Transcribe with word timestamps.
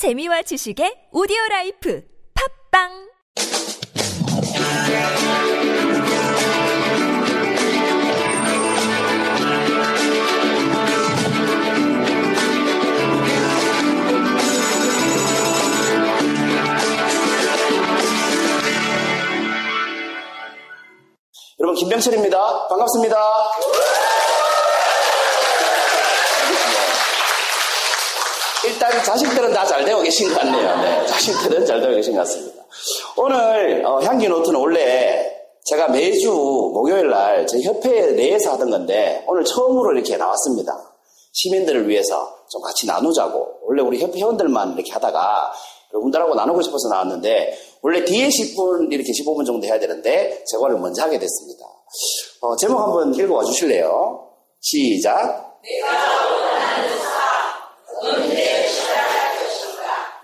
재미와 0.00 0.40
지식의 0.40 1.12
오디오 1.12 1.36
라이프 1.50 2.02
팝빵 2.72 2.88
여러분 21.60 21.74
김병철입니다. 21.76 22.68
반갑습니다. 22.68 23.18
일단 28.80 29.04
자식들은 29.04 29.52
다 29.52 29.66
잘 29.66 29.84
되고 29.84 30.00
계신 30.00 30.32
것 30.32 30.40
같네요. 30.40 30.76
네, 30.80 31.06
자식들은 31.06 31.66
잘 31.66 31.82
되고 31.82 31.94
계신 31.94 32.14
것 32.14 32.20
같습니다. 32.20 32.64
오늘 33.14 33.84
어, 33.84 34.00
향기 34.00 34.26
노트는 34.26 34.58
원래 34.58 35.30
제가 35.66 35.88
매주 35.88 36.30
목요일 36.30 37.10
날 37.10 37.46
저희 37.46 37.62
협회 37.62 38.12
내에서 38.12 38.52
하던 38.52 38.70
건데 38.70 39.22
오늘 39.28 39.44
처음으로 39.44 39.92
이렇게 39.92 40.16
나왔습니다. 40.16 40.72
시민들을 41.32 41.88
위해서 41.88 42.38
좀 42.50 42.62
같이 42.62 42.86
나누자고 42.86 43.58
원래 43.66 43.82
우리 43.82 44.00
협회 44.00 44.18
회원들만 44.18 44.72
이렇게 44.72 44.90
하다가 44.92 45.52
여러분들하고 45.92 46.34
나누고 46.34 46.62
싶어서 46.62 46.88
나왔는데 46.88 47.58
원래 47.82 48.02
뒤에 48.02 48.28
10분 48.28 48.90
이렇게 48.90 49.12
15분 49.12 49.44
정도 49.44 49.66
해야 49.66 49.78
되는데 49.78 50.42
오늘 50.58 50.78
먼저 50.78 51.02
하게 51.02 51.18
됐습니다. 51.18 51.66
어, 52.40 52.56
제목 52.56 52.80
한번 52.80 53.14
읽어와 53.14 53.44
주실래요? 53.44 54.26
시작. 54.60 55.60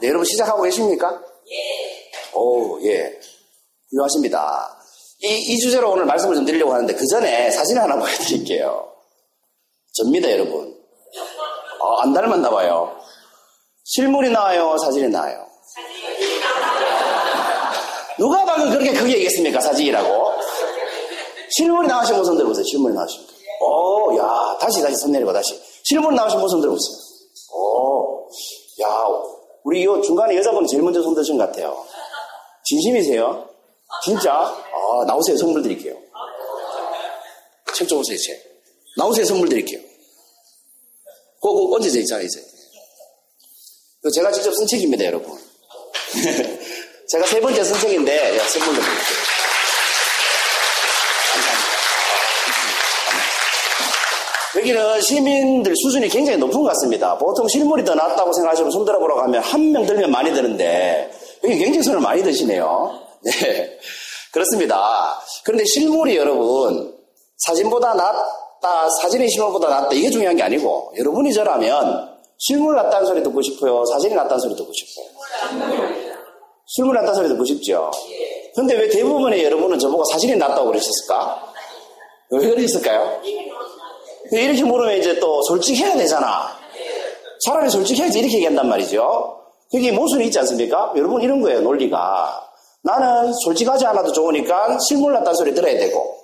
네, 0.07 0.11
여러분 0.11 0.25
시작하고 0.25 0.63
계십니까? 0.63 1.21
예. 1.51 2.39
오, 2.39 2.81
예. 2.85 3.19
훌륭하십니다. 3.91 4.79
이, 5.21 5.27
이 5.27 5.59
주제로 5.59 5.91
오늘 5.91 6.05
말씀을 6.05 6.37
좀 6.37 6.45
드리려고 6.45 6.73
하는데 6.73 6.95
그 6.95 7.05
전에 7.09 7.51
사진 7.51 7.77
하나 7.77 7.97
보여드릴게요. 7.99 8.89
접니다, 9.95 10.31
여러분. 10.31 10.79
어, 11.81 11.95
안 12.03 12.13
닮았나 12.13 12.49
봐요. 12.51 12.97
실물이 13.83 14.31
나와요, 14.31 14.79
사진이 14.79 15.09
나와요? 15.09 15.45
누가 18.17 18.45
방금 18.45 18.71
그렇게 18.71 18.93
크게 18.93 19.15
얘기했습니까, 19.15 19.61
사진이라고? 19.61 20.33
실물이 21.51 21.89
나오신 21.89 22.17
모습 22.17 22.37
들어보세요, 22.37 22.65
실물이 22.65 22.95
나오신 22.95 23.27
분. 23.27 23.35
오, 23.61 24.17
야, 24.19 24.57
다시, 24.61 24.81
다시 24.81 24.95
손 24.97 25.11
내리고 25.11 25.33
다시. 25.33 25.61
실물이 25.83 26.15
나오신 26.15 26.39
모습 26.39 26.61
들어보세요. 26.61 26.97
오, 27.55 28.29
야, 28.83 28.89
우리 29.67 29.83
이 29.83 29.87
중간에 30.05 30.37
여자분 30.37 30.65
제일 30.65 30.81
먼저 30.81 31.03
손 31.03 31.13
드신 31.13 31.37
것 31.37 31.47
같아요. 31.47 31.85
진심이세요? 32.67 33.49
진짜? 34.05 34.33
아, 34.33 35.05
나오세요. 35.05 35.37
선물 35.37 35.61
드릴게요. 35.61 36.01
책 37.75 37.89
줘보세요, 37.89 38.17
책. 38.17 38.41
나오세요. 38.97 39.25
선물 39.25 39.49
드릴게요. 39.49 39.81
그거, 41.41 41.53
그거 41.53 41.77
얹어져 41.77 41.99
있잖아요, 41.99 42.27
이제. 42.27 42.41
제가 44.15 44.31
직접 44.31 44.55
쓴 44.55 44.69
책입니다, 44.69 45.05
여러분. 45.05 45.37
제가 47.11 47.27
세 47.27 47.41
번째 47.41 47.65
쓴 47.65 47.81
책인데, 47.81 48.35
예, 48.37 48.39
선물로 48.39 48.81
드릴게요. 48.81 49.16
여기는 54.67 55.01
시민들 55.01 55.75
수준이 55.77 56.09
굉장히 56.09 56.39
높은 56.39 56.61
것 56.61 56.69
같습니다. 56.71 57.17
보통 57.19 57.47
실물이 57.47 57.85
더 57.85 57.95
낫다고 57.95 58.33
생각하시면 58.33 58.73
손 58.73 58.85
들어보라고 58.85 59.21
하면 59.23 59.41
한 59.43 59.71
명 59.71 59.87
들면 59.87 60.11
많이 60.11 60.33
드는데 60.33 61.09
굉장히 61.43 61.83
손을 61.83 62.01
많이 62.01 62.21
드시네요. 62.23 62.91
네. 63.23 63.79
그렇습니다. 64.33 65.21
그런데 65.45 65.65
실물이 65.65 66.17
여러분 66.17 66.93
사진보다 67.39 67.95
낫다, 67.95 68.91
사진이 69.03 69.29
실물보다 69.31 69.69
낫다 69.69 69.91
이게 69.93 70.11
중요한 70.11 70.35
게 70.37 70.43
아니고 70.43 70.93
여러분이 70.99 71.33
저라면 71.33 72.17
실물 72.39 72.75
낫다는 72.75 73.07
소리 73.07 73.23
듣고 73.23 73.41
싶어요. 73.43 73.85
사진이 73.85 74.15
낫다는 74.17 74.41
소리 74.41 74.57
듣고 74.57 74.73
싶어요. 74.73 75.07
실물 76.67 76.95
낫다는 76.97 77.15
소리 77.15 77.29
듣고 77.29 77.45
싶죠. 77.45 77.91
근데 78.57 78.75
왜 78.75 78.89
대부분의 78.89 79.45
여러분은 79.45 79.79
저보고 79.79 80.03
사진이 80.07 80.35
낫다고 80.37 80.67
그러셨을까? 80.67 81.53
왜 82.31 82.49
그러셨을까요? 82.51 83.21
이렇게 84.33 84.65
물으면 84.65 84.99
이제 84.99 85.19
또 85.19 85.43
솔직해야 85.43 85.97
되잖아. 85.97 86.57
사람이 87.45 87.71
솔직해야지 87.71 88.19
이렇게 88.19 88.37
얘기한단 88.37 88.69
말이죠. 88.69 89.41
여기 89.75 89.91
모순이 89.91 90.27
있지 90.27 90.39
않습니까? 90.41 90.93
여러분 90.97 91.23
이런 91.23 91.41
거예요, 91.41 91.61
논리가. 91.61 92.49
나는 92.83 93.33
솔직하지 93.45 93.85
않아도 93.87 94.13
좋으니까 94.13 94.79
실물 94.89 95.13
났다는 95.15 95.35
소리 95.35 95.55
들어야 95.55 95.77
되고 95.77 96.17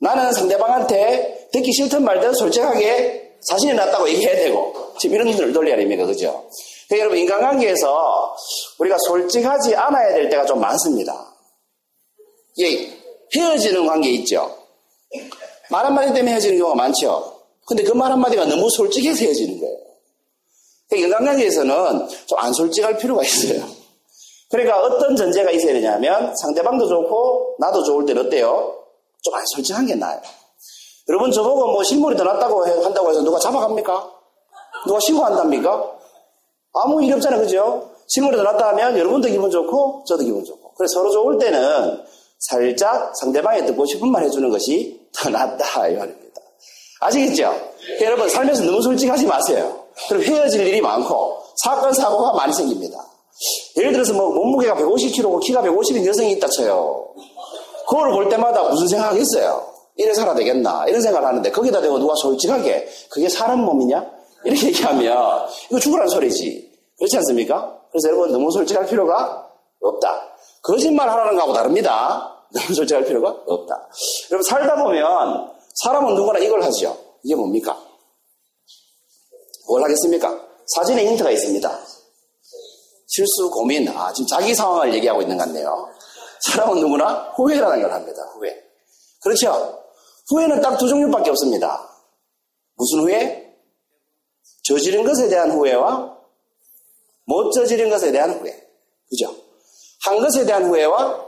나는 0.00 0.32
상대방한테 0.32 1.48
듣기 1.52 1.72
싫던 1.72 2.04
말들 2.04 2.34
솔직하게 2.34 3.38
자신이 3.48 3.74
났다고 3.74 4.08
얘기해야 4.08 4.36
되고 4.36 4.72
지금 4.98 5.16
이런 5.16 5.52
논리 5.52 5.72
아닙니까? 5.72 6.06
그죠? 6.06 6.44
그러니까 6.88 7.00
여러분 7.00 7.18
인간관계에서 7.18 8.36
우리가 8.78 8.96
솔직하지 9.08 9.74
않아야 9.74 10.14
될 10.14 10.28
때가 10.28 10.44
좀 10.46 10.60
많습니다. 10.60 11.12
예, 12.60 12.88
헤어지는 13.34 13.86
관계 13.86 14.10
있죠. 14.10 14.56
말 15.70 15.84
한마디 15.86 16.12
때문에 16.12 16.32
헤어지는 16.32 16.58
경우가 16.58 16.74
많죠. 16.76 17.32
근데 17.66 17.82
그 17.82 17.94
말 17.94 18.12
한마디가 18.12 18.44
너무 18.46 18.68
솔직해서 18.70 19.24
헤어지는 19.24 19.60
거예요. 19.60 19.76
그러니까 20.88 21.06
인간관계에서는 21.08 22.08
좀 22.26 22.38
안 22.38 22.52
솔직할 22.52 22.98
필요가 22.98 23.22
있어요. 23.22 23.64
그러니까 24.50 24.80
어떤 24.82 25.16
전제가 25.16 25.50
있어야 25.50 25.72
되냐면 25.72 26.34
상대방도 26.36 26.86
좋고 26.88 27.56
나도 27.58 27.82
좋을 27.84 28.04
때는 28.06 28.26
어때요? 28.26 28.78
좀 29.22 29.34
안 29.34 29.42
솔직한 29.54 29.86
게 29.86 29.94
나아요. 29.94 30.20
여러분 31.08 31.30
저보고 31.32 31.72
뭐 31.72 31.82
실물이 31.82 32.16
더 32.16 32.24
낫다고 32.24 32.64
한다고 32.84 33.10
해서 33.10 33.22
누가 33.22 33.38
잡아갑니까? 33.38 34.10
누가 34.86 35.00
신고한답니까? 35.00 35.92
아무 36.74 37.02
일 37.02 37.14
없잖아요. 37.14 37.40
그죠? 37.40 37.90
실물이 38.06 38.36
더 38.36 38.42
낫다 38.42 38.68
하면 38.68 38.98
여러분도 38.98 39.28
기분 39.28 39.50
좋고 39.50 40.04
저도 40.06 40.22
기분 40.24 40.44
좋고. 40.44 40.74
그래서 40.74 40.94
서로 40.94 41.10
좋을 41.10 41.38
때는 41.38 42.02
살짝 42.38 43.16
상대방이 43.16 43.64
듣고 43.66 43.86
싶은 43.86 44.10
말 44.10 44.24
해주는 44.24 44.48
것이 44.50 45.00
더 45.16 45.30
낫다 45.30 45.88
이 45.88 45.94
말입니다. 45.94 46.40
아시겠죠? 47.00 47.54
여러분 48.00 48.28
살면서 48.28 48.64
너무 48.64 48.82
솔직하지 48.82 49.26
마세요. 49.26 49.84
그럼 50.08 50.22
헤어질 50.22 50.66
일이 50.66 50.80
많고 50.80 51.38
사건 51.62 51.92
사고가 51.92 52.32
많이 52.32 52.52
생깁니다. 52.52 52.98
예를 53.76 53.92
들어서 53.92 54.12
뭐 54.14 54.30
몸무게가 54.30 54.74
150kg고 54.76 55.40
키가 55.40 55.62
150인 55.62 56.06
여성이 56.06 56.32
있다 56.32 56.48
쳐요. 56.48 57.14
그걸 57.88 58.12
볼 58.12 58.28
때마다 58.28 58.62
무슨 58.64 58.88
생각하겠어요? 58.88 59.74
이래 59.96 60.12
살아야 60.14 60.34
되겠나 60.34 60.86
이런 60.88 61.00
생각을 61.00 61.26
하는데 61.26 61.50
거기다 61.50 61.80
대고 61.80 61.98
누가 61.98 62.14
솔직하게 62.16 62.88
그게 63.10 63.28
사람 63.28 63.60
몸이냐? 63.60 64.04
이렇게 64.44 64.68
얘기하면 64.68 65.46
이거 65.70 65.78
죽으라는 65.78 66.08
소리지. 66.08 66.70
그렇지 66.98 67.16
않습니까? 67.18 67.78
그래서 67.90 68.08
여러분 68.08 68.32
너무 68.32 68.50
솔직할 68.50 68.86
필요가 68.86 69.48
없다. 69.80 70.36
거짓말 70.62 71.08
하라는 71.08 71.34
거하고 71.34 71.52
다릅니다. 71.52 72.33
너무 72.54 72.74
솔직할 72.74 73.04
필요가 73.04 73.30
없다. 73.46 73.88
여러분 74.30 74.42
살다 74.48 74.76
보면 74.82 75.52
사람은 75.82 76.14
누구나 76.14 76.38
이걸 76.38 76.62
하죠. 76.62 76.96
이게 77.22 77.34
뭡니까? 77.34 77.76
뭘 79.66 79.82
하겠습니까? 79.82 80.40
사진에 80.74 81.06
힌트가 81.06 81.30
있습니다. 81.30 81.80
실수, 83.06 83.50
고민, 83.50 83.88
아, 83.88 84.12
지금 84.12 84.26
자기 84.26 84.54
상황을 84.54 84.94
얘기하고 84.94 85.22
있는 85.22 85.36
것 85.36 85.44
같네요. 85.44 85.88
사람은 86.52 86.80
누구나 86.80 87.32
후회라는 87.36 87.82
걸 87.82 87.92
합니다. 87.92 88.22
후회. 88.34 88.56
그렇죠? 89.22 89.82
후회는 90.30 90.60
딱 90.60 90.76
두 90.78 90.88
종류밖에 90.88 91.30
없습니다. 91.30 91.88
무슨 92.76 93.00
후회? 93.00 93.56
저지른 94.64 95.04
것에 95.04 95.28
대한 95.28 95.50
후회와 95.50 96.18
못 97.26 97.52
저지른 97.52 97.90
것에 97.90 98.12
대한 98.12 98.30
후회. 98.30 98.52
그죠? 99.08 99.34
한 100.04 100.18
것에 100.20 100.44
대한 100.44 100.64
후회와 100.64 101.23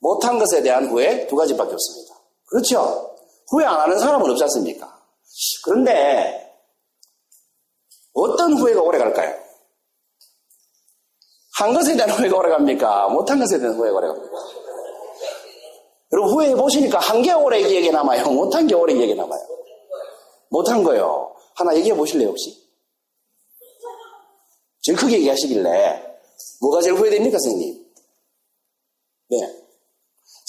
못한 0.00 0.38
것에 0.38 0.62
대한 0.62 0.86
후회 0.88 1.26
두 1.26 1.36
가지밖에 1.36 1.72
없습니다. 1.72 2.14
그렇죠? 2.46 3.16
후회 3.50 3.64
안 3.64 3.80
하는 3.80 3.98
사람은 3.98 4.30
없지 4.30 4.42
않습니까? 4.44 5.02
그런데 5.64 6.52
어떤 8.12 8.54
후회가 8.54 8.80
오래 8.80 8.98
갈까요? 8.98 9.34
한 11.58 11.74
것에 11.74 11.96
대한 11.96 12.10
후회가 12.10 12.36
오래 12.36 12.50
갑니까? 12.50 13.08
못한 13.08 13.38
것에 13.38 13.58
대한 13.58 13.74
후회가 13.76 13.96
오래 13.96 14.06
갑니까? 14.08 14.36
여러분 16.12 16.32
후회해 16.34 16.54
보시니까 16.54 16.98
한 17.00 17.22
게 17.22 17.32
오래 17.32 17.60
기억에 17.62 17.90
남아요? 17.90 18.24
못한 18.30 18.66
게 18.66 18.74
오래 18.74 18.94
기억에 18.94 19.14
남아요? 19.14 19.40
못한 20.50 20.82
거요. 20.82 21.34
하나 21.54 21.76
얘기해 21.76 21.94
보실래요, 21.94 22.28
혹시? 22.28 22.56
제일 24.80 24.96
크게 24.96 25.16
얘기하시길래 25.16 26.18
뭐가 26.62 26.80
제일 26.80 26.94
후회됩니까, 26.94 27.36
선생님? 27.38 27.86
네. 29.30 29.67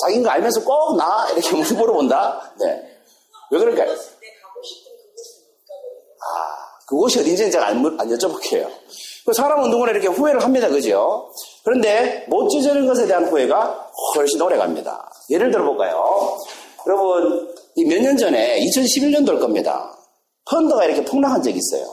자기인 0.01 0.23
거 0.23 0.29
알면서 0.29 0.63
꼭 0.63 0.95
나 0.97 1.27
이렇게 1.31 1.55
물어본다. 1.73 2.53
네. 2.59 2.83
왜 3.51 3.59
그럴까요? 3.59 3.91
아, 6.21 6.85
그곳이 6.87 7.19
어딘지는 7.19 7.51
제가 7.51 7.67
안, 7.67 7.77
안 7.77 8.09
여쭤볼게요. 8.09 8.69
그 9.25 9.33
사람은 9.33 9.69
누구나 9.69 9.91
이렇게 9.91 10.07
후회를 10.07 10.43
합니다. 10.43 10.67
그죠? 10.69 11.31
그런데 11.63 12.25
못 12.29 12.49
찢어진 12.49 12.87
것에 12.87 13.05
대한 13.07 13.25
후회가 13.25 13.89
훨씬 14.15 14.41
오래 14.41 14.57
갑니다. 14.57 15.09
예를 15.29 15.51
들어 15.51 15.63
볼까요? 15.65 16.37
여러분, 16.87 17.53
이몇년 17.75 18.17
전에 18.17 18.59
2011년도일 18.61 19.39
겁니다. 19.39 19.95
펀드가 20.49 20.85
이렇게 20.85 21.03
폭락한 21.05 21.43
적이 21.43 21.59
있어요. 21.59 21.85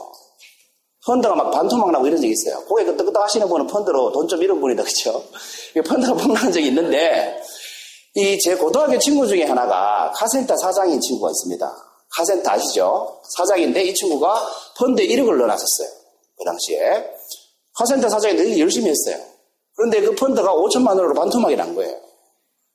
펀드가 1.05 1.35
막 1.35 1.51
반토막 1.51 1.91
나고 1.91 2.07
이런 2.07 2.19
적이 2.19 2.33
있어요. 2.33 2.59
고개 2.65 2.83
끄떡끄떡 2.85 3.21
하시는 3.21 3.47
분은 3.47 3.67
펀드로 3.67 4.11
돈 4.11 4.27
좀 4.27 4.41
잃은 4.41 4.59
분이다. 4.59 4.83
그죠? 4.83 5.23
펀드가 5.87 6.13
폭락한 6.15 6.51
적이 6.51 6.67
있는데, 6.67 7.39
이 8.17 8.39
제 8.39 8.55
고등학교 8.55 8.97
친구 8.97 9.27
중에 9.27 9.43
하나가 9.43 10.11
카센터 10.15 10.55
사장인 10.57 10.99
친구가 10.99 11.29
있습니다. 11.29 11.75
카센터 12.15 12.49
아시죠? 12.51 13.21
사장인데 13.37 13.83
이 13.83 13.93
친구가 13.93 14.47
펀드에 14.77 15.05
1억을 15.07 15.37
넣어놨었어요. 15.37 15.87
그 16.37 16.43
당시에. 16.45 17.05
카센터 17.75 18.09
사장이 18.09 18.35
되게 18.35 18.59
열심히 18.59 18.89
했어요. 18.89 19.23
그런데 19.75 20.01
그 20.01 20.15
펀드가 20.15 20.51
5천만 20.51 20.89
원으로 20.89 21.13
반토막이 21.13 21.55
난 21.55 21.75
거예요. 21.75 21.95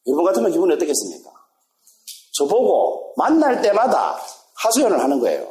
여러분 0.07 0.25
같으면 0.25 0.53
기분이 0.53 0.75
어떻겠습니까? 0.75 1.31
저보고 2.39 3.13
만날 3.17 3.61
때마다 3.63 4.21
하소연을 4.55 5.01
하는 5.01 5.19
거예요. 5.19 5.49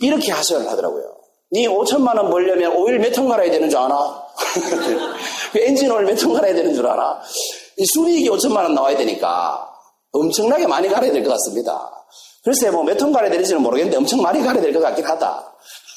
이렇게 0.00 0.30
하소연을 0.30 0.68
하더라고요. 0.70 1.14
니 1.52 1.66
5천만 1.68 2.16
원 2.18 2.30
벌려면 2.30 2.76
오일 2.76 2.98
몇 2.98 3.12
통 3.12 3.28
갈아야 3.28 3.50
되는 3.50 3.70
줄 3.70 3.78
아나? 3.78 4.22
그 5.52 5.58
엔진 5.60 5.90
오일 5.90 6.04
몇 6.04 6.16
통 6.16 6.34
갈아야 6.34 6.54
되는 6.54 6.74
줄 6.74 6.86
아나? 6.86 7.22
이 7.76 7.84
순이익이 7.94 8.28
5천만 8.30 8.58
원 8.64 8.74
나와야 8.74 8.96
되니까 8.96 9.70
엄청나게 10.12 10.66
많이 10.66 10.88
갈아야 10.88 11.10
될 11.12 11.22
것 11.24 11.30
같습니다. 11.30 11.90
글쎄 12.44 12.70
뭐몇통 12.70 13.12
갈아야 13.12 13.30
되는지는 13.30 13.62
모르겠는데 13.62 13.96
엄청 13.96 14.20
많이 14.22 14.40
갈아야 14.42 14.60
될 14.62 14.72
것 14.72 14.80
같긴 14.80 15.04
하다. 15.04 15.52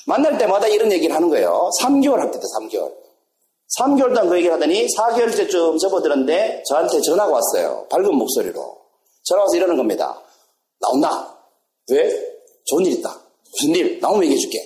만날 0.08 0.38
때마다 0.38 0.68
이런 0.68 0.92
얘기를 0.92 1.14
하는 1.16 1.30
거예요. 1.30 1.70
3개월 1.82 2.18
합니다, 2.18 2.40
3개월. 2.60 2.92
3개월 3.80 4.08
동안 4.14 4.30
그 4.30 4.38
얘기를 4.38 4.56
하더니 4.56 4.88
4개월째쯤 4.98 5.78
접어들었는데 5.80 6.64
저한테 6.70 7.02
전화가 7.02 7.32
왔어요. 7.32 7.86
밝은 7.90 8.16
목소리로. 8.16 8.78
전화 9.24 9.42
와서 9.44 9.56
이러는 9.58 9.76
겁니다. 9.76 10.18
나온다. 10.80 11.36
왜? 11.92 12.10
좋은 12.66 12.86
일 12.86 12.94
있다. 12.94 13.14
무슨 13.52 13.76
일? 13.76 14.00
나오면 14.00 14.24
얘기해 14.24 14.40
줄게. 14.40 14.58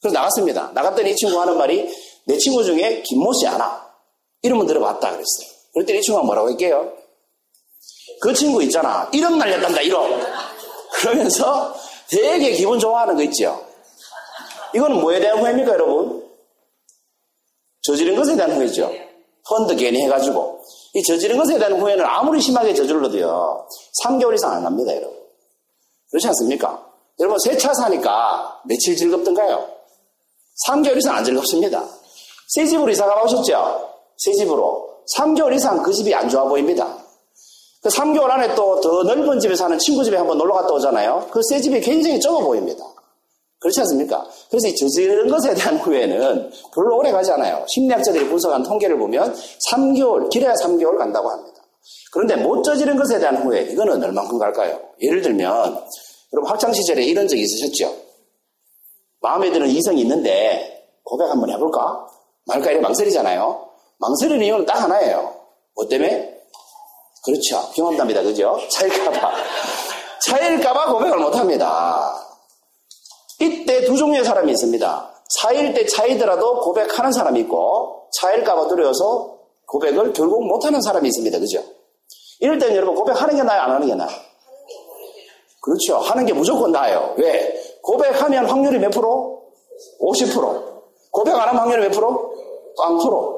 그래서 0.00 0.14
나갔습니다. 0.14 0.70
나갔더니 0.74 1.10
이 1.10 1.16
친구가 1.16 1.42
하는 1.42 1.58
말이 1.58 1.86
내 2.26 2.38
친구 2.38 2.64
중에 2.64 3.02
김모 3.02 3.32
씨 3.34 3.46
아나? 3.46 3.86
이름은 4.42 4.66
들어봤다 4.66 5.10
그랬어요. 5.10 5.57
그랬더니 5.78 5.98
이 5.98 6.02
친구가 6.02 6.24
뭐라고 6.24 6.48
할게요? 6.48 6.92
그 8.20 8.32
친구 8.34 8.62
있잖아. 8.64 9.08
이름 9.12 9.38
날렸단다, 9.38 9.80
이름. 9.80 10.20
그러면서 10.92 11.74
되게 12.08 12.52
기분 12.52 12.78
좋아하는 12.78 13.14
거 13.14 13.22
있죠. 13.24 13.64
이거는 14.74 15.00
뭐에 15.00 15.20
대한 15.20 15.38
후회입니까, 15.38 15.72
여러분? 15.72 16.26
저지른 17.82 18.16
것에 18.16 18.34
대한 18.36 18.52
후회죠. 18.52 18.90
펀드 19.48 19.76
괜히 19.76 20.02
해가지고. 20.02 20.60
이 20.94 21.02
저지른 21.04 21.38
것에 21.38 21.58
대한 21.58 21.80
후회는 21.80 22.04
아무리 22.04 22.40
심하게 22.40 22.74
저질러도요, 22.74 23.68
3개월 24.04 24.34
이상 24.34 24.52
안 24.52 24.64
갑니다, 24.64 24.94
여러분. 24.96 25.16
그렇지 26.10 26.26
않습니까? 26.28 26.86
여러분, 27.20 27.38
새 27.38 27.56
차 27.56 27.72
사니까 27.74 28.62
며칠 28.64 28.96
즐겁던가요? 28.96 29.68
3개월 30.66 30.96
이상 30.96 31.16
안 31.16 31.24
즐겁습니다. 31.24 31.86
새 32.48 32.66
집으로 32.66 32.90
이사 32.90 33.06
가보셨죠? 33.06 33.94
새 34.16 34.32
집으로. 34.32 34.87
3개월 35.16 35.54
이상 35.54 35.82
그 35.82 35.92
집이 35.92 36.14
안 36.14 36.28
좋아 36.28 36.44
보입니다. 36.44 36.96
그 37.82 37.88
3개월 37.88 38.30
안에 38.30 38.54
또 38.54 38.80
더 38.80 39.02
넓은 39.04 39.38
집에 39.40 39.54
사는 39.54 39.78
친구 39.78 40.04
집에 40.04 40.16
한번 40.16 40.36
놀러 40.38 40.54
갔다 40.54 40.72
오잖아요. 40.74 41.28
그 41.30 41.40
새 41.48 41.60
집이 41.60 41.80
굉장히 41.80 42.18
좁아 42.20 42.40
보입니다. 42.40 42.84
그렇지 43.60 43.80
않습니까? 43.80 44.24
그래서 44.50 44.68
이 44.68 44.74
저지른 44.76 45.28
것에 45.28 45.54
대한 45.54 45.76
후회는 45.82 46.50
별로 46.74 46.96
오래 46.96 47.10
가지 47.10 47.30
않아요. 47.32 47.64
심리학자들이 47.68 48.28
분석한 48.28 48.62
통계를 48.62 48.96
보면 48.98 49.34
3개월, 49.72 50.28
길어야 50.30 50.54
3개월 50.54 50.96
간다고 50.96 51.28
합니다. 51.30 51.60
그런데 52.12 52.36
못 52.36 52.62
저지른 52.62 52.96
것에 52.96 53.18
대한 53.18 53.36
후회, 53.36 53.62
이거는 53.62 54.02
얼만큼 54.02 54.38
갈까요? 54.38 54.78
예를 55.00 55.22
들면, 55.22 55.48
여러분 56.32 56.50
학창시절에 56.50 57.02
이런 57.04 57.26
적이 57.26 57.42
있으셨죠? 57.42 57.94
마음에 59.20 59.50
드는 59.50 59.66
이성이 59.68 60.02
있는데 60.02 60.86
고백 61.02 61.24
한번 61.28 61.50
해볼까? 61.50 62.06
말까 62.46 62.70
이래 62.70 62.80
망설이잖아요. 62.80 63.67
망설이는 63.98 64.44
이유는 64.44 64.66
딱 64.66 64.82
하나예요. 64.82 65.34
뭐 65.74 65.86
때문에? 65.88 66.36
그렇죠. 67.24 67.70
경험담이다. 67.74 68.22
그죠? 68.22 68.58
차일까봐. 68.70 69.32
차일까봐 70.24 70.92
고백을 70.92 71.18
못합니다. 71.18 72.14
이때 73.40 73.84
두 73.84 73.96
종류의 73.96 74.24
사람이 74.24 74.50
있습니다. 74.52 75.14
차일 75.28 75.74
때 75.74 75.86
차이더라도 75.86 76.60
고백하는 76.60 77.12
사람이 77.12 77.40
있고 77.40 78.08
차일까봐 78.12 78.68
두려워서 78.68 79.38
고백을 79.66 80.12
결국 80.12 80.44
못하는 80.46 80.80
사람이 80.80 81.06
있습니다. 81.08 81.38
그죠? 81.38 81.62
이럴 82.40 82.58
때는 82.58 82.76
여러분 82.76 82.94
고백하는 82.94 83.36
게 83.36 83.42
나아요? 83.42 83.62
안 83.62 83.70
하는 83.72 83.86
게 83.86 83.94
나아요? 83.94 84.16
그렇죠. 85.60 85.98
하는 85.98 86.24
게 86.24 86.32
무조건 86.32 86.72
나아요. 86.72 87.14
왜? 87.18 87.54
고백하면 87.82 88.46
확률이 88.46 88.78
몇 88.78 88.90
프로? 88.90 89.42
50%. 90.00 90.80
고백 91.10 91.34
안 91.34 91.48
하면 91.48 91.56
확률이 91.56 91.82
몇 91.88 91.90
프로? 91.92 92.32
0%. 92.78 93.37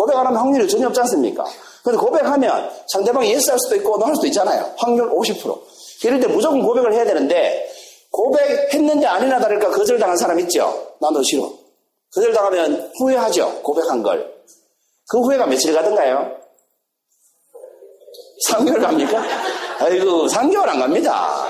고백 0.00 0.16
안 0.16 0.26
하면 0.26 0.40
확률이 0.40 0.66
전혀 0.66 0.86
없지 0.86 0.98
않습니까? 1.00 1.44
근데 1.84 1.98
고백하면 1.98 2.70
상대방이 2.90 3.30
yes 3.34 3.50
할 3.50 3.58
수도 3.58 3.76
있고 3.76 3.98
no할 3.98 4.14
수도 4.14 4.26
있잖아요. 4.28 4.72
확률 4.78 5.10
50%. 5.10 5.60
이럴 6.04 6.18
때 6.18 6.26
무조건 6.26 6.62
고백을 6.62 6.94
해야 6.94 7.04
되는데 7.04 7.70
고백했는데 8.10 9.06
아니나 9.06 9.38
다를까 9.38 9.68
거절당한 9.68 10.16
사람 10.16 10.40
있죠? 10.40 10.94
나도 11.02 11.22
싫어. 11.22 11.52
거절당하면 12.14 12.90
후회하죠. 12.98 13.60
고백한 13.62 14.02
걸. 14.02 14.34
그 15.10 15.20
후회가 15.20 15.44
며칠 15.44 15.74
가던가요? 15.74 16.34
3개월 18.48 18.80
갑니까? 18.80 19.22
아이고, 19.80 20.26
3개월 20.28 20.66
안 20.66 20.80
갑니다. 20.80 21.44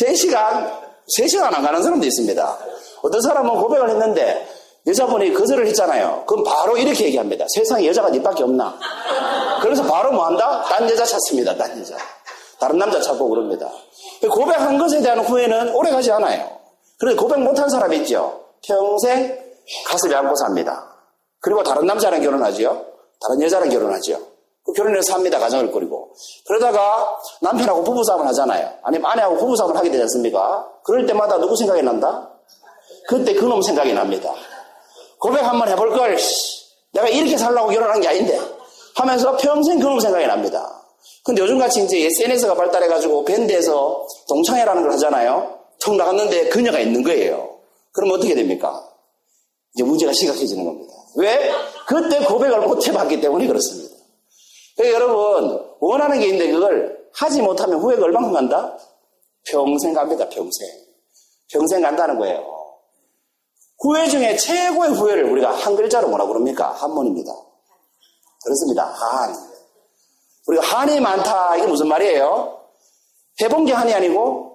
3시간, 0.00 0.70
3시간 1.18 1.52
안 1.52 1.64
가는 1.64 1.82
사람도 1.82 2.06
있습니다. 2.06 2.58
어떤 3.02 3.20
사람은 3.22 3.60
고백을 3.60 3.90
했는데 3.90 4.46
여자분이 4.86 5.34
거절을 5.34 5.66
했잖아요. 5.68 6.24
그럼 6.26 6.44
바로 6.44 6.76
이렇게 6.76 7.04
얘기합니다. 7.04 7.44
세상에 7.54 7.86
여자가 7.86 8.10
니밖에 8.10 8.42
없나? 8.42 8.78
그래서 9.60 9.82
바로 9.82 10.12
뭐 10.12 10.24
한다? 10.26 10.64
딴 10.68 10.88
여자 10.88 11.04
찾습니다. 11.04 11.56
딴 11.56 11.78
여자. 11.78 11.96
다른 12.58 12.78
남자 12.78 13.00
찾고 13.00 13.28
그럽니다. 13.28 13.70
고백한 14.30 14.78
것에 14.78 15.00
대한 15.00 15.20
후회는 15.20 15.74
오래 15.74 15.90
가지 15.90 16.10
않아요. 16.12 16.58
그런데 16.98 17.20
고백 17.20 17.40
못한 17.40 17.68
사람 17.68 17.92
있죠? 17.94 18.44
평생 18.64 19.38
가슴에 19.86 20.14
안고 20.14 20.34
삽니다. 20.36 20.96
그리고 21.40 21.62
다른 21.62 21.86
남자랑 21.86 22.22
결혼하지요? 22.22 22.84
다른 23.20 23.42
여자랑 23.42 23.68
결혼하지요? 23.68 24.18
그 24.64 24.72
결혼해서 24.72 25.12
삽니다. 25.12 25.38
가정을 25.38 25.70
꾸리고. 25.70 26.12
그러다가 26.46 27.16
남편하고 27.40 27.84
부부싸움을 27.84 28.26
하잖아요. 28.28 28.70
아니면 28.82 29.10
아내하고 29.10 29.36
부부싸움을 29.36 29.76
하게 29.76 29.90
되지 29.90 30.02
않습니까? 30.02 30.68
그럴 30.84 31.06
때마다 31.06 31.38
누구 31.38 31.56
생각이 31.56 31.82
난다? 31.82 32.30
그때 33.08 33.34
그놈 33.34 33.62
생각이 33.62 33.94
납니다. 33.94 34.34
고백 35.20 35.44
한번 35.44 35.68
해볼 35.68 35.90
걸, 35.90 36.16
내가 36.92 37.08
이렇게 37.08 37.36
살라고 37.36 37.68
결혼한 37.70 38.00
게 38.00 38.08
아닌데. 38.08 38.38
하면서 38.94 39.36
평생 39.36 39.78
그놈 39.78 40.00
생각이 40.00 40.26
납니다. 40.26 40.78
근데 41.24 41.42
요즘같이 41.42 41.84
이제 41.84 42.06
SNS가 42.06 42.54
발달해가지고 42.54 43.24
밴드에서 43.24 44.06
동창회라는 44.28 44.82
걸 44.82 44.92
하잖아요. 44.92 45.58
턱 45.80 45.94
나갔는데 45.94 46.48
그녀가 46.48 46.80
있는 46.80 47.02
거예요. 47.02 47.60
그럼 47.92 48.12
어떻게 48.12 48.34
됩니까? 48.34 48.88
이제 49.74 49.84
문제가 49.84 50.12
심각해지는 50.12 50.64
겁니다. 50.64 50.92
왜? 51.16 51.52
그때 51.86 52.24
고백을 52.24 52.60
못 52.62 52.86
해봤기 52.86 53.20
때문에 53.20 53.46
그렇습니다. 53.46 53.94
그러니까 54.76 55.00
여러분, 55.00 55.64
원하는 55.80 56.18
게 56.18 56.26
있는데 56.26 56.52
그걸 56.52 56.98
하지 57.12 57.42
못하면 57.42 57.80
후회가 57.80 58.04
얼마큼 58.04 58.32
간다? 58.32 58.76
평생 59.44 59.92
갑니다, 59.92 60.28
평생. 60.28 60.68
평생 61.50 61.82
간다는 61.82 62.18
거예요. 62.18 62.57
후회 63.80 64.08
중에 64.08 64.36
최고의 64.36 64.90
후회를 64.92 65.24
우리가 65.30 65.50
한 65.52 65.76
글자로 65.76 66.08
뭐라 66.08 66.26
그럽니까? 66.26 66.70
한문입니다. 66.72 67.32
그렇습니다. 68.44 68.84
한. 68.84 69.34
우리가 70.46 70.64
한이 70.64 71.00
많다. 71.00 71.56
이게 71.56 71.66
무슨 71.66 71.88
말이에요? 71.88 72.58
해본 73.40 73.66
게 73.66 73.72
한이 73.72 73.92
아니고 73.94 74.46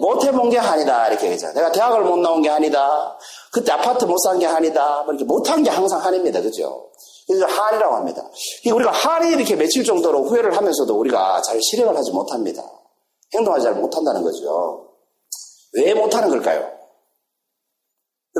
못 0.00 0.24
해본 0.24 0.50
게 0.50 0.58
한이다. 0.58 1.08
이렇게 1.08 1.30
얘기하죠. 1.30 1.54
내가 1.58 1.72
대학을 1.72 2.02
못 2.02 2.16
나온 2.18 2.42
게 2.42 2.48
한이다. 2.48 3.18
그때 3.52 3.72
아파트 3.72 4.04
못 4.04 4.16
산 4.18 4.38
게 4.38 4.46
한이다. 4.46 5.02
뭐 5.04 5.12
이렇게 5.14 5.24
못한 5.24 5.62
게 5.62 5.70
항상 5.70 6.00
한입니다. 6.04 6.40
그죠? 6.42 6.90
그래서 7.26 7.46
한이라고 7.46 7.94
합니다. 7.94 8.22
우리가 8.74 8.90
한이 8.90 9.30
이렇게 9.34 9.54
며칠 9.56 9.84
정도로 9.84 10.24
후회를 10.24 10.56
하면서도 10.56 10.98
우리가 10.98 11.40
잘 11.42 11.60
실행을 11.62 11.96
하지 11.96 12.10
못합니다. 12.12 12.62
행동하지 13.34 13.64
잘 13.64 13.74
못한다는 13.74 14.22
거죠. 14.22 14.88
왜 15.74 15.94
못하는 15.94 16.28
걸까요? 16.28 16.68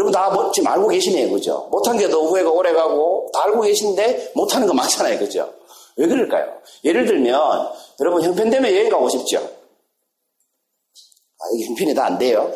여러분 0.00 0.12
다 0.12 0.30
뭐, 0.30 0.50
지금 0.50 0.73
알고 0.73 0.88
계시네요. 0.88 1.30
그죠? 1.30 1.69
못한 1.71 1.99
게 1.99 2.09
더 2.09 2.23
후회가 2.23 2.50
오래 2.50 2.73
가고 2.73 3.30
다 3.35 3.45
알고 3.45 3.61
계신데 3.61 4.33
못하는 4.35 4.66
거 4.66 4.73
많잖아요. 4.73 5.19
그죠? 5.19 5.52
왜 5.97 6.07
그럴까요? 6.07 6.54
예를 6.85 7.04
들면 7.04 7.69
여러분 8.00 8.23
형편 8.23 8.49
되면 8.49 8.73
여행 8.73 8.88
가고 8.88 9.11
싶죠? 9.11 9.37
아, 9.38 11.42
이게 11.54 11.66
형편이 11.66 11.95
다 11.95 12.07
안 12.07 12.16
돼요. 12.16 12.50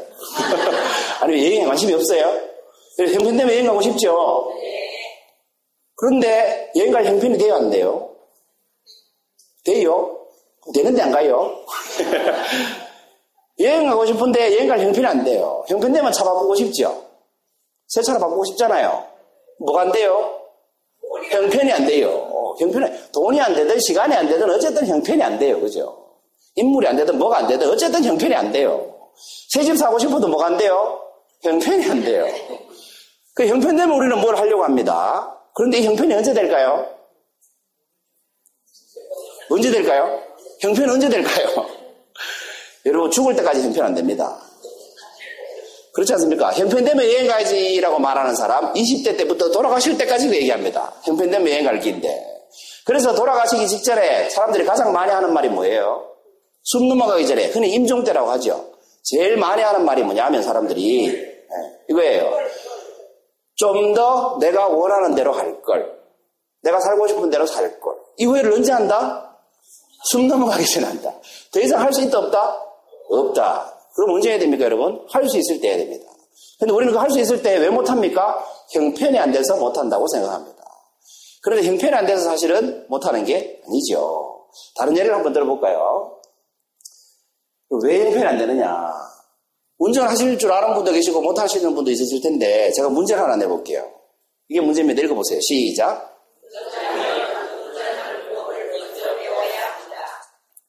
아니면 1.20 1.44
여행에 1.44 1.66
관심이 1.66 1.92
없어요? 1.92 2.32
형편 2.98 3.36
때문에 3.36 3.56
여행 3.56 3.66
가고 3.66 3.82
싶죠? 3.82 4.50
그런데 5.96 6.72
여행 6.76 6.92
갈 6.92 7.04
형편이 7.04 7.36
돼요, 7.36 7.56
안 7.56 7.68
돼요? 7.68 8.08
돼요? 9.64 10.18
되는데 10.74 11.02
안 11.02 11.12
가요? 11.12 11.62
여행 13.60 13.86
가고 13.86 14.06
싶은데 14.06 14.56
여행 14.56 14.66
갈 14.66 14.80
형편이 14.80 15.06
안 15.06 15.22
돼요. 15.24 15.62
형편 15.68 15.92
차 16.10 16.24
바꾸고 16.24 16.54
싶죠? 16.54 17.03
새 17.88 18.02
차로 18.02 18.18
바꾸고 18.20 18.44
싶잖아요. 18.44 19.06
뭐가 19.60 19.82
안 19.82 19.92
돼요? 19.92 20.40
형편이 21.30 21.72
안 21.72 21.86
돼요. 21.86 22.10
어, 22.10 22.54
형편이, 22.58 23.12
돈이 23.12 23.40
안 23.40 23.54
되든 23.54 23.78
시간이 23.78 24.14
안 24.14 24.26
되든 24.26 24.50
어쨌든 24.50 24.86
형편이 24.86 25.22
안 25.22 25.38
돼요. 25.38 25.60
그죠? 25.60 25.96
인물이 26.56 26.86
안 26.86 26.96
되든 26.96 27.18
뭐가 27.18 27.38
안 27.38 27.46
되든 27.46 27.68
어쨌든 27.70 28.02
형편이 28.04 28.34
안 28.34 28.52
돼요. 28.52 28.90
새 29.50 29.62
집 29.62 29.76
사고 29.76 29.98
싶어도 29.98 30.26
뭐가 30.28 30.46
안 30.46 30.56
돼요? 30.56 31.00
형편이 31.42 31.88
안 31.90 32.02
돼요. 32.02 32.26
그 33.34 33.46
형편 33.46 33.76
되면 33.76 33.96
우리는 33.96 34.20
뭘 34.20 34.36
하려고 34.36 34.64
합니다. 34.64 35.40
그런데 35.54 35.78
이 35.78 35.84
형편이 35.86 36.12
언제 36.14 36.32
될까요? 36.32 36.88
언제 39.50 39.70
될까요? 39.70 40.20
형편 40.60 40.90
언제 40.90 41.08
될까요? 41.08 41.46
여러분 42.86 43.10
죽을 43.10 43.36
때까지 43.36 43.62
형편 43.62 43.84
안 43.86 43.94
됩니다. 43.94 44.40
그렇지 45.94 46.12
않습니까? 46.14 46.52
형편되면 46.52 47.04
여행 47.04 47.26
가야지라고 47.28 47.98
말하는 48.00 48.34
사람 48.34 48.72
20대 48.74 49.16
때부터 49.16 49.50
돌아가실 49.50 49.96
때까지 49.96 50.28
그 50.28 50.36
얘기합니다. 50.36 50.92
형편되면 51.04 51.48
여행 51.48 51.64
갈 51.64 51.78
길인데. 51.78 52.34
그래서 52.84 53.14
돌아가시기 53.14 53.66
직전에 53.68 54.28
사람들이 54.28 54.64
가장 54.64 54.92
많이 54.92 55.10
하는 55.12 55.32
말이 55.32 55.48
뭐예요? 55.48 56.10
숨 56.64 56.88
넘어가기 56.88 57.26
전에 57.26 57.46
흔히 57.46 57.70
임종 57.74 58.04
때라고 58.04 58.30
하죠. 58.32 58.72
제일 59.02 59.36
많이 59.36 59.62
하는 59.62 59.84
말이 59.84 60.02
뭐냐면 60.02 60.42
사람들이 60.42 61.06
네, 61.08 61.46
이거예요. 61.88 62.30
좀 63.56 63.94
더 63.94 64.36
내가 64.40 64.66
원하는 64.66 65.14
대로 65.14 65.32
할 65.32 65.62
걸. 65.62 65.94
내가 66.62 66.80
살고 66.80 67.06
싶은 67.06 67.30
대로 67.30 67.46
살 67.46 67.78
걸. 67.80 67.94
이 68.16 68.24
후회를 68.24 68.52
언제 68.52 68.72
한다? 68.72 69.38
숨 70.06 70.26
넘어가기 70.26 70.66
전에 70.66 70.86
한다. 70.86 71.12
더 71.52 71.60
이상 71.60 71.80
할 71.80 71.92
수 71.92 72.02
있다 72.02 72.18
없다? 72.18 72.56
없다. 73.10 73.73
그럼 73.94 74.10
언제 74.16 74.30
해야 74.30 74.38
됩니까, 74.38 74.64
여러분? 74.64 75.04
할 75.08 75.28
수 75.28 75.38
있을 75.38 75.60
때 75.60 75.68
해야 75.68 75.76
됩니다. 75.78 76.04
근데 76.58 76.72
우리는 76.72 76.92
그 76.92 76.98
할 76.98 77.10
수 77.10 77.18
있을 77.20 77.42
때 77.42 77.56
왜 77.58 77.68
못합니까? 77.70 78.44
형편이 78.72 79.18
안 79.18 79.32
돼서 79.32 79.56
못한다고 79.56 80.06
생각합니다. 80.08 80.62
그런데 81.42 81.66
형편이 81.68 81.92
안 81.94 82.06
돼서 82.06 82.24
사실은 82.24 82.86
못하는 82.88 83.24
게 83.24 83.60
아니죠. 83.66 84.46
다른 84.76 84.96
예를 84.96 85.14
한번 85.14 85.32
들어볼까요? 85.32 86.18
왜 87.84 88.06
형편이 88.06 88.24
안 88.24 88.38
되느냐? 88.38 88.92
운전하실 89.78 90.38
줄 90.38 90.50
아는 90.52 90.74
분도 90.74 90.92
계시고 90.92 91.20
못하시는 91.20 91.74
분도 91.74 91.90
있으실 91.90 92.20
텐데 92.22 92.70
제가 92.72 92.88
문제를 92.88 93.22
하나 93.22 93.36
내볼게요. 93.36 93.90
이게 94.48 94.60
문제입니다. 94.60 95.02
읽어보세요. 95.02 95.40
시작. 95.40 96.16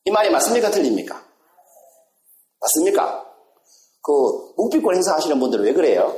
이 0.05 0.11
말이 0.11 0.29
맞습니까? 0.29 0.69
틀립니까? 0.71 1.23
맞습니까? 2.65 3.25
그 4.01 4.53
묵비권 4.57 4.95
행사하시는 4.95 5.39
분들은 5.39 5.65
왜 5.65 5.73
그래요? 5.73 6.15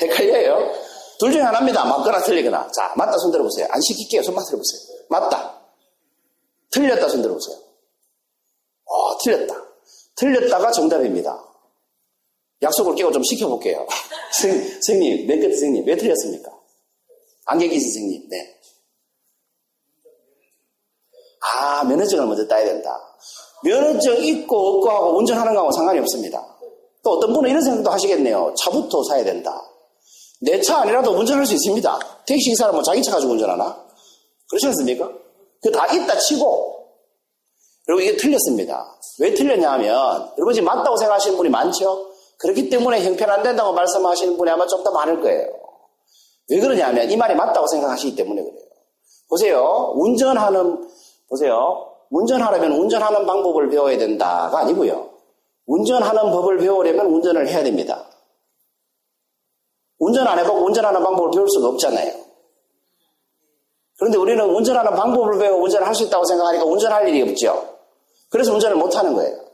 헷갈려요? 0.00 0.72
둘 1.18 1.32
중에 1.32 1.42
하나입니다. 1.42 1.84
맞거나 1.84 2.20
틀리거나. 2.22 2.70
자, 2.72 2.92
맞다 2.96 3.16
손 3.18 3.30
들어보세요. 3.32 3.66
안 3.70 3.80
시킬게요. 3.80 4.22
손 4.22 4.34
맞들어보세요. 4.34 4.80
맞다. 5.08 5.60
틀렸다 6.70 7.08
손 7.08 7.22
들어보세요. 7.22 7.56
어, 8.84 9.18
틀렸다. 9.24 9.54
틀렸다가 10.16 10.70
정답입니다. 10.72 11.42
약속을 12.62 12.94
깨고 12.94 13.12
좀 13.12 13.22
시켜볼게요. 13.22 13.86
선생님, 14.32 15.26
몇개 15.26 15.42
선생님, 15.50 15.86
왜 15.86 15.96
틀렸습니까? 15.96 16.50
안개기 17.46 17.78
선생님, 17.78 18.28
네. 18.28 18.60
아, 21.40 21.84
면허증을 21.84 22.26
먼저 22.26 22.46
따야 22.46 22.64
된다. 22.64 22.90
면허증 23.66 24.24
있고 24.24 24.56
없고 24.76 24.90
하고 24.90 25.18
운전하는 25.18 25.52
거하고 25.54 25.72
상관이 25.72 25.98
없습니다. 26.00 26.44
또 27.02 27.10
어떤 27.12 27.32
분은 27.32 27.50
이런 27.50 27.62
생각도 27.62 27.90
하시겠네요. 27.90 28.54
차부터 28.58 29.02
사야 29.04 29.24
된다. 29.24 29.62
내 30.42 30.60
차 30.60 30.78
아니라도 30.78 31.12
운전할 31.12 31.46
수 31.46 31.54
있습니다. 31.54 31.98
택시 32.26 32.50
기사는 32.50 32.74
뭐 32.74 32.82
자기 32.82 33.02
차 33.02 33.12
가지고 33.12 33.32
운전하나? 33.32 33.76
그렇지 34.48 34.66
않습니까? 34.68 35.10
그 35.62 35.70
다 35.72 35.86
있다 35.92 36.16
치고. 36.18 36.74
여러분 37.88 38.04
이게 38.04 38.16
틀렸습니다. 38.16 38.96
왜 39.20 39.32
틀렸냐 39.34 39.72
하면 39.72 39.88
여러분 40.36 40.52
지금 40.52 40.66
맞다고 40.66 40.96
생각하시는 40.96 41.36
분이 41.36 41.48
많죠? 41.48 42.10
그렇기 42.38 42.68
때문에 42.68 43.02
형편 43.04 43.30
안 43.30 43.42
된다고 43.42 43.72
말씀하시는 43.72 44.36
분이 44.36 44.50
아마 44.50 44.66
좀 44.66 44.84
더 44.84 44.90
많을 44.92 45.20
거예요. 45.22 45.48
왜 46.50 46.60
그러냐면 46.60 47.10
이 47.10 47.16
말이 47.16 47.34
맞다고 47.34 47.66
생각하시기 47.66 48.14
때문에 48.14 48.42
그래요. 48.42 48.58
보세요. 49.28 49.92
운전하는, 49.96 50.88
보세요. 51.28 51.95
운전하려면 52.10 52.72
운전하는 52.72 53.26
방법을 53.26 53.68
배워야 53.68 53.96
된다가 53.98 54.58
아니고요. 54.60 55.10
운전하는 55.66 56.30
법을 56.30 56.58
배우려면 56.58 57.06
운전을 57.06 57.48
해야 57.48 57.62
됩니다. 57.62 58.04
운전 59.98 60.26
안 60.26 60.38
해보고 60.38 60.64
운전하는 60.66 61.02
방법을 61.02 61.30
배울 61.32 61.48
수가 61.48 61.68
없잖아요. 61.68 62.12
그런데 63.98 64.18
우리는 64.18 64.44
운전하는 64.44 64.92
방법을 64.94 65.38
배우고 65.38 65.64
운전을 65.64 65.86
할 65.86 65.94
수 65.94 66.04
있다고 66.04 66.24
생각하니까 66.24 66.64
운전할 66.64 67.08
일이 67.08 67.22
없죠. 67.22 67.76
그래서 68.28 68.52
운전을 68.52 68.76
못 68.76 68.94
하는 68.94 69.14
거예요. 69.14 69.46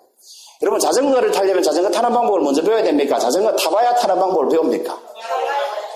여러분 0.62 0.80
자전거를 0.80 1.30
타려면 1.32 1.62
자전거 1.62 1.90
타는 1.90 2.12
방법을 2.12 2.40
먼저 2.40 2.62
배워야 2.62 2.82
됩니까? 2.82 3.18
자전거 3.18 3.54
타봐야 3.54 3.94
타는 3.94 4.16
방법을 4.16 4.48
배웁니까? 4.48 5.00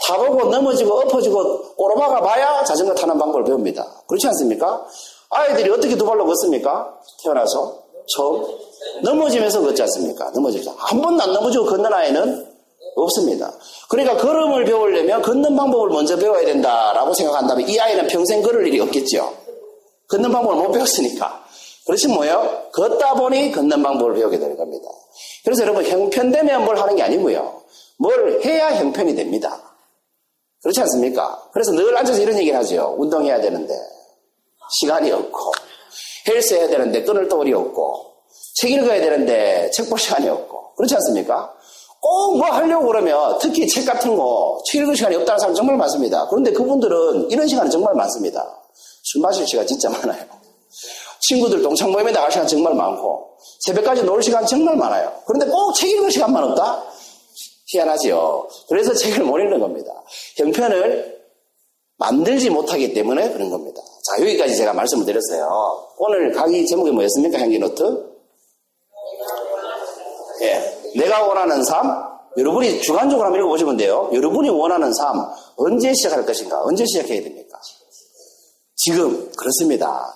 타보고 0.09 0.45
넘어지고 0.51 1.01
엎어지고 1.01 1.75
오르막아 1.77 2.21
봐야 2.21 2.63
자전거 2.65 2.95
타는 2.95 3.19
방법을 3.19 3.45
배웁니다. 3.45 3.85
그렇지 4.07 4.27
않습니까? 4.29 4.87
아이들이 5.30 5.71
어떻게 5.71 5.97
두 5.97 6.04
발로 6.04 6.25
걷습니까? 6.26 6.99
태어나서 7.23 7.83
처음 8.14 8.45
넘어지면서 9.02 9.61
걷지 9.61 9.83
않습니까? 9.83 10.30
넘어지면서 10.30 10.73
한 10.76 11.00
번도 11.00 11.23
안 11.23 11.33
넘어지고 11.33 11.66
걷는 11.66 11.92
아이는 11.92 12.47
없습니다. 12.97 13.52
그러니까 13.88 14.16
걸음을 14.16 14.64
배우려면 14.64 15.23
걷는 15.23 15.54
방법을 15.54 15.90
먼저 15.90 16.16
배워야 16.16 16.45
된다라고 16.45 17.12
생각한다면 17.12 17.68
이 17.68 17.78
아이는 17.78 18.06
평생 18.06 18.42
걸을 18.42 18.66
일이 18.66 18.80
없겠죠. 18.80 19.35
걷는 20.09 20.30
방법을 20.33 20.62
못 20.62 20.73
배웠으니까. 20.73 21.45
그렇지 21.87 22.09
뭐예요? 22.09 22.68
걷다 22.73 23.14
보니 23.14 23.52
걷는 23.52 23.83
방법을 23.83 24.14
배우게 24.14 24.38
되는 24.38 24.56
겁니다. 24.56 24.88
그래서 25.45 25.62
여러분 25.62 25.85
형편되면 25.85 26.64
뭘 26.64 26.78
하는 26.78 26.97
게 26.97 27.02
아니고요. 27.02 27.62
뭘 27.99 28.40
해야 28.45 28.75
형편이 28.75 29.14
됩니다. 29.14 29.62
그렇지 30.62 30.80
않습니까? 30.80 31.50
그래서 31.52 31.73
늘 31.73 31.97
앉아서 31.97 32.21
이런 32.21 32.37
얘기를 32.38 32.59
하죠. 32.59 32.97
운동해야 32.99 33.40
되는데 33.40 33.75
시간이 34.70 35.11
없고 35.12 35.52
헬스 36.28 36.54
해야 36.54 36.68
되는데 36.68 37.02
끊을 37.04 37.28
돌이 37.28 37.52
없고 37.52 38.14
책 38.56 38.70
읽어야 38.73 39.00
되는데 39.00 39.70
책 39.73 39.88
볼 39.88 39.99
시간이 39.99 40.28
없고 40.28 40.75
그렇지 40.76 40.94
않습니까? 40.96 41.52
꼭 42.00 42.37
뭐 42.37 42.46
하려고 42.49 42.87
그러면 42.87 43.38
특히 43.40 43.66
책 43.68 43.85
같은 43.87 44.16
거 44.16 44.58
책 44.66 44.82
읽을 44.82 44.96
시간이 44.96 45.16
없다는 45.16 45.38
사람 45.38 45.54
정말 45.54 45.76
많습니다. 45.76 46.26
그런데 46.28 46.52
그분들은 46.52 47.30
이런 47.30 47.46
시간이 47.49 47.70
정말 47.70 47.94
많습니다. 47.94 48.44
술 49.02 49.23
마실 49.23 49.46
시간 49.46 49.66
진짜 49.66 49.88
많아요. 49.90 50.25
친구들 51.20 51.62
동창 51.62 51.90
모임에 51.92 52.12
나갈 52.12 52.30
시간 52.30 52.46
정말 52.46 52.75
많고 52.75 53.37
새벽까지 53.61 54.02
놀 54.04 54.23
시간 54.23 54.44
정말 54.46 54.76
많아요. 54.76 55.12
그런데 55.26 55.46
꼭 55.46 55.73
책 55.75 55.90
읽을 55.90 56.11
시간만 56.11 56.42
없다? 56.44 56.85
희한하지요. 57.68 58.49
그래서 58.68 58.94
책을 58.94 59.25
못 59.25 59.38
읽는 59.38 59.58
겁니다. 59.58 59.90
형편을 60.37 61.16
만들지 61.99 62.50
못하기 62.50 62.92
때문에 62.94 63.32
그런 63.32 63.50
겁니다. 63.50 63.80
자, 64.07 64.23
여기까지 64.23 64.57
제가 64.57 64.73
말씀을 64.73 65.05
드렸어요. 65.05 65.85
오늘 65.99 66.33
강의 66.33 66.65
제목이 66.65 66.93
뭐였습니까? 66.93 67.41
향기노트? 67.41 67.83
예. 70.43 70.79
내가 70.95 71.27
원하는 71.27 71.65
삶? 71.65 71.91
여러분이 72.37 72.83
주관적으로 72.83 73.27
한번 73.27 73.41
읽어보시면 73.41 73.77
돼요. 73.77 74.09
여러분이 74.13 74.49
원하는 74.51 74.93
삶, 74.95 75.17
언제 75.57 75.93
시작할 75.93 76.25
것인가? 76.25 76.63
언제 76.63 76.85
시작해야 76.87 77.21
됩니까? 77.21 77.59
지금, 78.77 79.33
그렇습니다. 79.33 80.15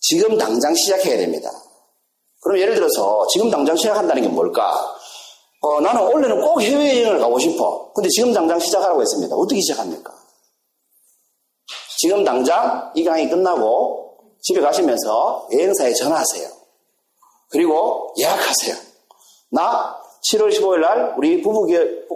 지금 0.00 0.36
당장 0.36 0.74
시작해야 0.74 1.16
됩니다. 1.16 1.50
그럼 2.42 2.58
예를 2.58 2.74
들어서 2.74 3.26
지금 3.32 3.50
당장 3.50 3.76
시작한다는 3.76 4.22
게 4.24 4.28
뭘까? 4.28 4.74
어, 5.60 5.80
나는 5.80 6.02
원래는 6.02 6.42
꼭 6.42 6.60
해외여행을 6.60 7.18
가고 7.18 7.38
싶어. 7.38 7.92
근데 7.94 8.10
지금 8.10 8.34
당장 8.34 8.58
시작하라고 8.58 9.00
했습니다. 9.00 9.34
어떻게 9.34 9.58
시작합니까? 9.62 10.23
지금 12.04 12.22
당장 12.22 12.92
이 12.94 13.02
강의 13.02 13.30
끝나고 13.30 14.18
집에 14.42 14.60
가시면서 14.60 15.48
여행사에 15.54 15.94
전화하세요. 15.94 16.46
그리고 17.48 18.12
예약하세요. 18.18 18.76
나 19.52 19.96
7월 20.30 20.50
15일 20.50 20.80
날 20.80 21.14
우리 21.16 21.40
부부, 21.40 21.66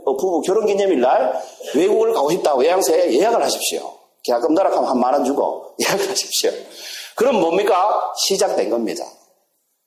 어, 0.04 0.16
부부 0.18 0.42
결혼 0.42 0.66
기념일 0.66 1.00
날 1.00 1.42
외국을 1.74 2.12
가고 2.12 2.30
싶다고 2.30 2.62
여행사에 2.66 3.14
예약을 3.14 3.42
하십시오. 3.42 3.90
계약금 4.24 4.52
나락하면 4.52 4.90
한 4.90 4.98
만 4.98 5.14
원 5.14 5.24
주고 5.24 5.74
예약을 5.80 6.10
하십시오. 6.10 6.50
그럼 7.16 7.40
뭡니까? 7.40 8.12
시작된 8.26 8.68
겁니다. 8.68 9.06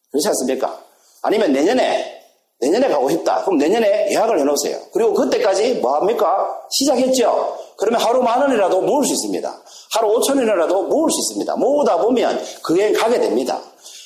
그렇지 0.09 0.27
않습니까? 0.29 0.83
아니면 1.21 1.53
내년에 1.53 2.20
내년에 2.61 2.87
가고 2.89 3.09
싶다. 3.09 3.43
그럼 3.43 3.57
내년에 3.57 4.11
예약을 4.11 4.39
해놓으세요. 4.39 4.77
그리고 4.93 5.13
그때까지 5.13 5.75
뭐 5.75 5.95
합니까? 5.95 6.47
시작했죠? 6.69 7.57
그러면 7.77 7.99
하루 7.99 8.21
만 8.21 8.39
원이라도 8.39 8.81
모을 8.81 9.03
수 9.03 9.13
있습니다. 9.13 9.61
하루 9.93 10.07
오천 10.09 10.37
원이라도 10.37 10.83
모을 10.83 11.09
수 11.09 11.19
있습니다. 11.19 11.55
모으다 11.55 11.97
보면 11.97 12.39
그 12.63 12.79
여행 12.79 12.93
가게 12.93 13.19
됩니다. 13.19 13.59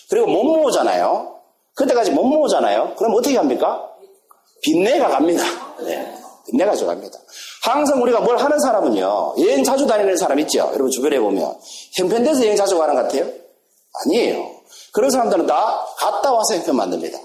그리고 0.10 0.28
못 0.28 0.44
모으잖아요. 0.44 1.36
그때까지 1.76 2.12
못 2.12 2.24
모으잖아요. 2.24 2.96
그럼 2.96 3.14
어떻게 3.16 3.36
합니까? 3.36 3.90
빚내가 4.62 5.10
갑니다. 5.10 5.44
네. 5.82 6.16
빚내가 6.48 6.72
가져갑니다. 6.72 7.20
항상 7.64 8.02
우리가 8.02 8.22
뭘 8.22 8.38
하는 8.38 8.60
사람은요, 8.60 9.36
여행 9.40 9.64
자주 9.64 9.86
다니는 9.86 10.16
사람 10.16 10.40
있죠? 10.40 10.70
여러분 10.72 10.90
주변에 10.92 11.20
보면. 11.20 11.56
형편돼서 11.98 12.44
여행 12.46 12.56
자주 12.56 12.78
가는 12.78 12.96
것 12.96 13.02
같아요? 13.04 13.28
아니에요. 14.06 14.52
그런 14.94 15.10
사람들은 15.10 15.46
다 15.46 15.86
갔다 15.98 16.32
와서 16.32 16.56
형편 16.56 16.76
만듭니다. 16.78 17.18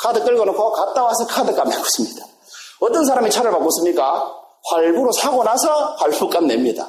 카드 0.00 0.22
끌고 0.24 0.44
놓고 0.44 0.72
갔다 0.72 1.04
와서 1.04 1.26
카드 1.26 1.54
값 1.54 1.68
내고 1.68 1.80
있습니다. 1.82 2.26
어떤 2.80 3.04
사람이 3.04 3.30
차를 3.30 3.50
바꿨습니까? 3.50 4.34
할부로 4.70 5.12
사고 5.12 5.44
나서 5.44 5.94
할부값 5.98 6.44
냅니다. 6.44 6.88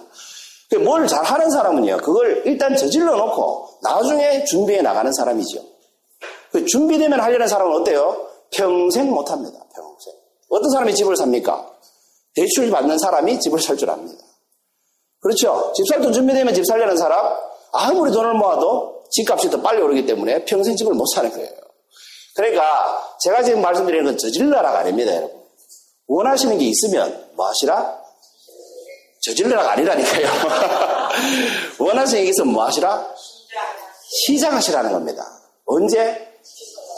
그뭘 0.69 1.07
잘하는 1.07 1.51
사람은요, 1.51 1.97
그걸 1.97 2.41
일단 2.45 2.75
저질러 2.75 3.15
놓고 3.15 3.69
나중에 3.83 4.43
준비해 4.45 4.81
나가는 4.81 5.11
사람이죠. 5.13 5.61
그 6.51 6.65
준비되면 6.65 7.19
하려는 7.19 7.47
사람은 7.47 7.81
어때요? 7.81 8.27
평생 8.51 9.11
못합니다. 9.11 9.59
평생. 9.75 10.13
어떤 10.49 10.69
사람이 10.71 10.95
집을 10.95 11.15
삽니까? 11.15 11.69
대출 12.35 12.69
받는 12.71 12.97
사람이 12.97 13.39
집을 13.39 13.59
살 13.59 13.77
줄 13.77 13.89
압니다. 13.89 14.23
그렇죠? 15.21 15.71
집 15.75 15.83
살 15.87 16.01
돈 16.01 16.11
준비되면 16.13 16.53
집 16.53 16.65
살려는 16.65 16.97
사람 16.97 17.35
아무리 17.73 18.11
돈을 18.11 18.33
모아도 18.35 19.03
집값이 19.11 19.49
더 19.49 19.61
빨리 19.61 19.81
오르기 19.81 20.05
때문에 20.05 20.45
평생 20.45 20.75
집을 20.75 20.93
못 20.93 21.05
사는 21.13 21.29
거예요. 21.31 21.51
그러니까 22.35 23.15
제가 23.21 23.43
지금 23.43 23.61
말씀드리는 23.61 24.05
건 24.05 24.17
저질러라가 24.17 24.79
아닙니다, 24.79 25.15
여러분. 25.15 25.41
원하시는 26.07 26.57
게 26.57 26.65
있으면 26.65 27.29
뭐 27.35 27.47
하시라? 27.47 27.97
저질러라가 29.23 29.71
아니라니까요. 29.71 30.27
원하시는 31.79 32.23
게 32.23 32.29
있으면 32.29 32.53
뭐 32.53 32.65
하시라? 32.65 33.07
시작하시라는 34.27 34.91
겁니다. 34.91 35.25
언제? 35.65 36.33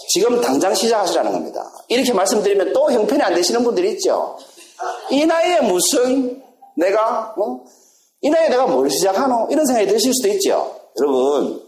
지금 0.09 0.41
당장 0.41 0.73
시작하시라는 0.73 1.31
겁니다. 1.31 1.71
이렇게 1.87 2.11
말씀드리면 2.13 2.73
또 2.73 2.91
형편이 2.91 3.21
안 3.21 3.33
되시는 3.35 3.63
분들이 3.63 3.91
있죠. 3.91 4.37
이 5.11 5.25
나이에 5.25 5.61
무슨 5.61 6.43
내가 6.75 7.33
어? 7.37 7.63
이 8.21 8.29
나이에 8.29 8.49
내가 8.49 8.65
뭘 8.65 8.89
시작하노? 8.89 9.47
이런 9.51 9.65
생각이 9.65 9.87
드실 9.87 10.13
수도 10.13 10.29
있죠. 10.29 10.75
여러분 10.99 11.61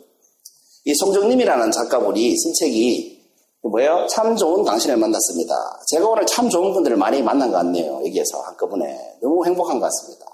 이 0.85 0.95
송정님이라는 0.95 1.71
작가분이 1.71 2.35
쓴 2.35 2.53
책이 2.53 3.18
뭐예요? 3.61 4.07
참 4.09 4.35
좋은 4.35 4.63
당신을 4.63 4.97
만났습니다. 4.97 5.53
제가 5.91 6.07
오늘 6.07 6.25
참 6.25 6.49
좋은 6.49 6.73
분들을 6.73 6.95
많이 6.95 7.21
만난 7.21 7.51
것 7.51 7.57
같네요. 7.57 7.95
여기에서 8.05 8.39
한꺼번에 8.41 8.97
너무 9.21 9.45
행복한 9.45 9.79
것 9.79 9.85
같습니다. 9.85 10.25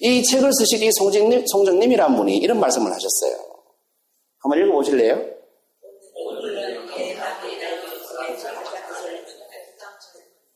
이 0.00 0.22
책을 0.22 0.52
쓰신 0.52 0.82
이 0.82 0.90
송정님, 0.92 1.46
송정님이라는 1.46 2.16
분이 2.16 2.36
이런 2.36 2.60
말씀을 2.60 2.92
하셨어요. 2.92 3.36
한번 4.38 4.60
읽어보실래요? 4.60 5.34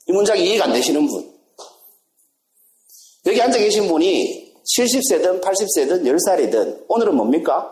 이 0.06 0.12
문장이 0.12 0.42
이해가 0.42 0.64
안 0.64 0.72
되시는 0.72 1.06
분. 1.06 1.38
여기 3.26 3.42
앉아 3.42 3.58
계신 3.58 3.88
분이 3.88 4.54
70세든 4.78 5.42
80세든 5.42 6.02
10살이든 6.04 6.84
오늘은 6.88 7.14
뭡니까? 7.14 7.70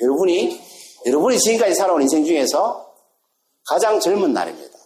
여러분이 0.00 0.60
여러분이 1.06 1.38
지금까지 1.38 1.74
살아온 1.74 2.02
인생 2.02 2.24
중에서 2.24 2.85
가장 3.68 3.98
젊은 4.00 4.32
날입니다. 4.32 4.78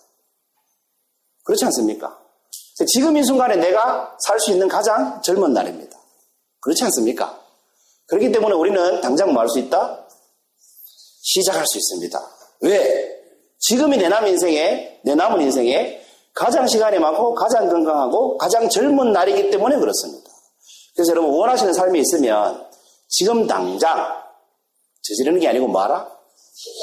그렇지 1.44 1.64
않습니까? 1.66 2.18
지금 2.86 3.16
이 3.16 3.22
순간에 3.24 3.56
내가 3.56 4.16
살 4.20 4.40
수 4.40 4.52
있는 4.52 4.66
가장 4.68 5.20
젊은 5.22 5.52
날입니다. 5.52 5.98
그렇지 6.60 6.84
않습니까? 6.84 7.38
그렇기 8.06 8.32
때문에 8.32 8.54
우리는 8.54 9.00
당장 9.00 9.32
뭐할수 9.32 9.58
있다? 9.58 10.06
시작할 11.22 11.66
수 11.66 11.78
있습니다. 11.78 12.30
왜? 12.62 13.20
지금이 13.58 13.98
내남 13.98 14.26
인생에, 14.26 15.00
내 15.04 15.14
남은 15.14 15.42
인생에 15.42 16.00
가장 16.34 16.66
시간이 16.66 16.98
많고 16.98 17.34
가장 17.34 17.68
건강하고 17.68 18.38
가장 18.38 18.68
젊은 18.68 19.12
날이기 19.12 19.50
때문에 19.50 19.76
그렇습니다. 19.76 20.30
그래서 20.94 21.12
여러분 21.12 21.30
원하시는 21.32 21.72
삶이 21.72 22.00
있으면 22.00 22.66
지금 23.08 23.46
당장 23.46 24.22
저지르는 25.02 25.40
게 25.40 25.48
아니고 25.48 25.68
뭐하라? 25.68 26.10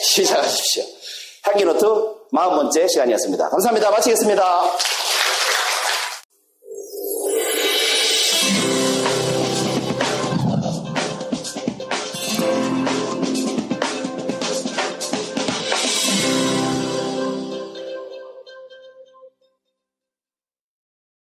시작하십시오. 0.03 0.83
향기노트 1.47 1.85
40번째 2.33 2.89
시간이었습니다. 2.89 3.49
감사합니다. 3.49 3.91
마치겠습니다. 3.91 4.43